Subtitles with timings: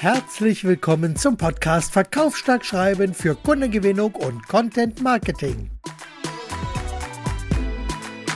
[0.00, 5.70] Herzlich willkommen zum Podcast Verkaufsstark schreiben für Kundengewinnung und Content Marketing.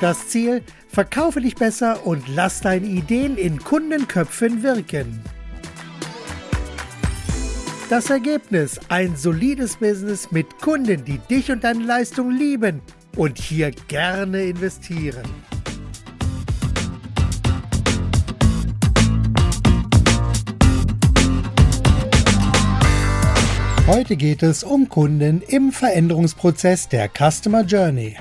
[0.00, 5.22] Das Ziel: Verkaufe dich besser und lass deine Ideen in Kundenköpfen wirken.
[7.88, 12.82] Das Ergebnis: ein solides Business mit Kunden, die dich und deine Leistung lieben
[13.16, 15.22] und hier gerne investieren.
[23.94, 28.16] Heute geht es um Kunden im Veränderungsprozess der Customer Journey.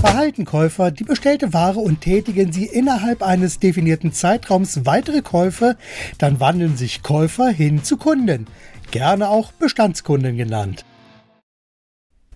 [0.00, 5.76] Behalten Käufer die bestellte Ware und tätigen sie innerhalb eines definierten Zeitraums weitere Käufe,
[6.16, 8.46] dann wandeln sich Käufer hin zu Kunden,
[8.90, 10.86] gerne auch Bestandskunden genannt.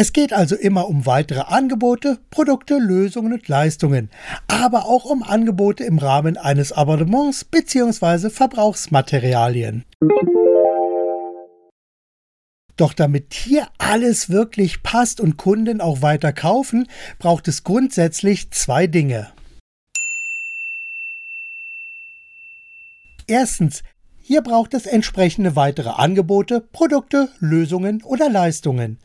[0.00, 4.10] Es geht also immer um weitere Angebote, Produkte, Lösungen und Leistungen,
[4.46, 8.30] aber auch um Angebote im Rahmen eines Abonnements bzw.
[8.30, 9.84] Verbrauchsmaterialien.
[12.76, 16.86] Doch damit hier alles wirklich passt und Kunden auch weiter kaufen,
[17.18, 19.32] braucht es grundsätzlich zwei Dinge.
[23.26, 23.82] Erstens,
[24.28, 28.98] hier braucht es entsprechende weitere Angebote, Produkte, Lösungen oder Leistungen.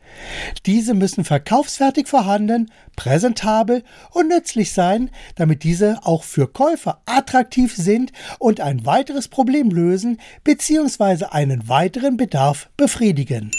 [0.66, 8.12] Diese müssen verkaufsfertig vorhanden, präsentabel und nützlich sein, damit diese auch für Käufer attraktiv sind
[8.38, 11.24] und ein weiteres Problem lösen bzw.
[11.30, 13.50] einen weiteren Bedarf befriedigen.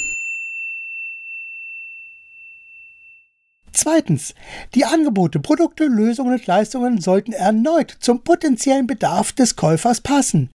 [3.72, 4.36] Zweitens,
[4.76, 10.52] die Angebote, Produkte, Lösungen und Leistungen sollten erneut zum potenziellen Bedarf des Käufers passen.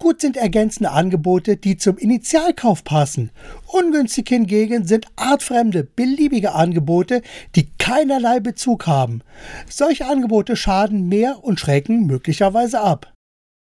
[0.00, 3.30] Gut sind ergänzende Angebote, die zum Initialkauf passen.
[3.66, 7.22] Ungünstig hingegen sind artfremde, beliebige Angebote,
[7.54, 9.22] die keinerlei Bezug haben.
[9.70, 13.12] Solche Angebote schaden mehr und schrecken möglicherweise ab.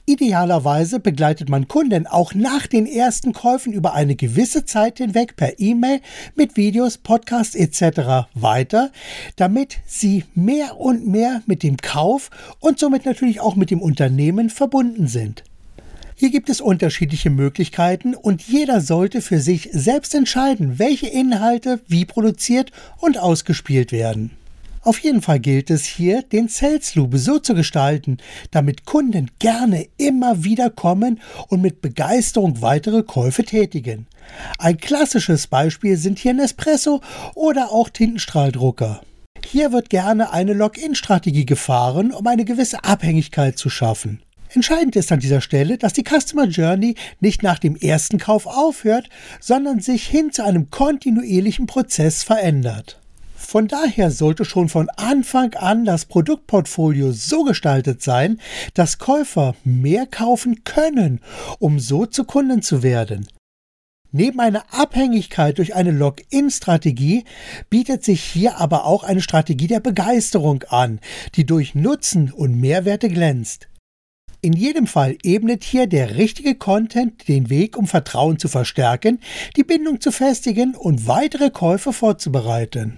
[0.06, 5.60] Idealerweise begleitet man Kunden auch nach den ersten Käufen über eine gewisse Zeit hinweg per
[5.60, 6.02] E-Mail
[6.36, 8.28] mit Videos, Podcasts etc.
[8.34, 8.92] weiter,
[9.36, 14.50] damit sie mehr und mehr mit dem Kauf und somit natürlich auch mit dem Unternehmen
[14.50, 15.44] verbunden sind.
[16.24, 22.06] Hier gibt es unterschiedliche Möglichkeiten und jeder sollte für sich selbst entscheiden, welche Inhalte wie
[22.06, 24.32] produziert und ausgespielt werden.
[24.84, 28.20] Auf jeden Fall gilt es hier, den Sales Loop so zu gestalten,
[28.52, 31.20] damit Kunden gerne immer wieder kommen
[31.50, 34.08] und mit Begeisterung weitere Käufe tätigen.
[34.60, 37.02] Ein klassisches Beispiel sind hier Nespresso
[37.36, 39.02] oder auch Tintenstrahldrucker.
[39.46, 44.22] Hier wird gerne eine Login-Strategie gefahren, um eine gewisse Abhängigkeit zu schaffen.
[44.56, 49.10] Entscheidend ist an dieser Stelle, dass die Customer Journey nicht nach dem ersten Kauf aufhört,
[49.40, 53.00] sondern sich hin zu einem kontinuierlichen Prozess verändert.
[53.36, 58.40] Von daher sollte schon von Anfang an das Produktportfolio so gestaltet sein,
[58.76, 61.20] dass Käufer mehr kaufen können,
[61.58, 63.28] um so zu Kunden zu werden.
[64.12, 67.26] Neben einer Abhängigkeit durch eine Login-Strategie
[67.72, 71.00] bietet sich hier aber auch eine Strategie der Begeisterung an,
[71.34, 73.68] die durch Nutzen und Mehrwerte glänzt.
[74.44, 79.22] In jedem Fall ebnet hier der richtige Content den Weg, um Vertrauen zu verstärken,
[79.56, 82.98] die Bindung zu festigen und weitere Käufe vorzubereiten.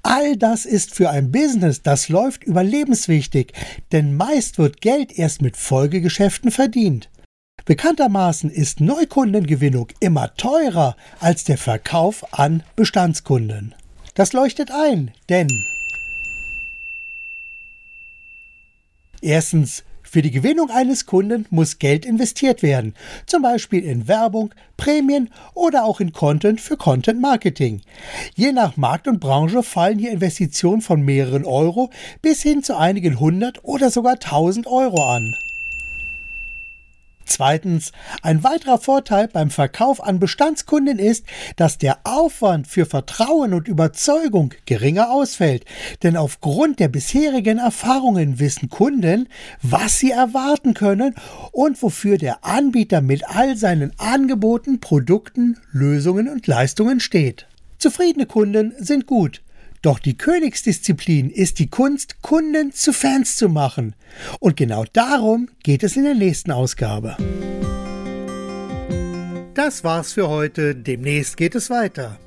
[0.00, 3.52] All das ist für ein Business, das läuft, überlebenswichtig,
[3.92, 7.10] denn meist wird Geld erst mit Folgegeschäften verdient.
[7.66, 13.74] Bekanntermaßen ist Neukundengewinnung immer teurer als der Verkauf an Bestandskunden.
[14.14, 15.48] Das leuchtet ein, denn
[19.20, 19.82] Erstens
[20.16, 22.94] für die Gewinnung eines Kunden muss Geld investiert werden,
[23.26, 27.82] zum Beispiel in Werbung, Prämien oder auch in Content für Content Marketing.
[28.34, 31.90] Je nach Markt und Branche fallen hier Investitionen von mehreren Euro
[32.22, 35.34] bis hin zu einigen hundert oder sogar tausend Euro an.
[37.36, 37.92] Zweitens,
[38.22, 41.26] ein weiterer Vorteil beim Verkauf an Bestandskunden ist,
[41.56, 45.66] dass der Aufwand für Vertrauen und Überzeugung geringer ausfällt,
[46.02, 49.28] denn aufgrund der bisherigen Erfahrungen wissen Kunden,
[49.60, 51.14] was sie erwarten können
[51.52, 57.46] und wofür der Anbieter mit all seinen Angeboten, Produkten, Lösungen und Leistungen steht.
[57.76, 59.42] Zufriedene Kunden sind gut,
[59.86, 63.94] doch die Königsdisziplin ist die Kunst, Kunden zu Fans zu machen.
[64.40, 67.16] Und genau darum geht es in der nächsten Ausgabe.
[69.54, 70.74] Das war's für heute.
[70.74, 72.18] Demnächst geht es weiter.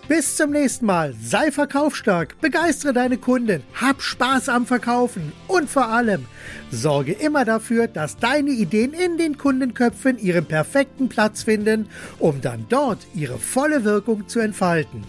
[0.08, 1.14] Bis zum nächsten Mal.
[1.22, 6.24] Sei verkaufsstark, begeistere deine Kunden, hab Spaß am Verkaufen und vor allem
[6.70, 12.66] sorge immer dafür, dass deine Ideen in den Kundenköpfen ihren perfekten Platz finden, um dann
[12.68, 15.04] dort ihre volle Wirkung zu entfalten.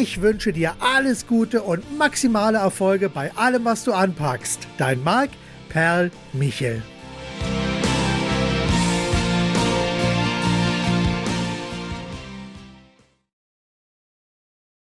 [0.00, 4.66] Ich wünsche dir alles Gute und maximale Erfolge bei allem, was du anpackst.
[4.78, 5.28] Dein Marc
[5.68, 6.82] Perl Michel.